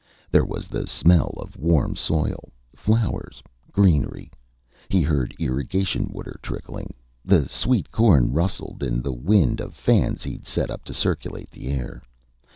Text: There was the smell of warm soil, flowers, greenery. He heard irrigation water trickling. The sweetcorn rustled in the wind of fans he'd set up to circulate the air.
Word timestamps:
There 0.31 0.43
was 0.45 0.65
the 0.67 0.87
smell 0.87 1.35
of 1.37 1.57
warm 1.59 1.95
soil, 1.95 2.49
flowers, 2.75 3.43
greenery. 3.71 4.31
He 4.89 5.03
heard 5.03 5.35
irrigation 5.37 6.09
water 6.11 6.39
trickling. 6.41 6.95
The 7.23 7.47
sweetcorn 7.47 8.33
rustled 8.33 8.81
in 8.81 9.03
the 9.03 9.13
wind 9.13 9.59
of 9.59 9.75
fans 9.75 10.23
he'd 10.23 10.47
set 10.47 10.71
up 10.71 10.83
to 10.85 10.93
circulate 10.95 11.51
the 11.51 11.67
air. 11.67 12.01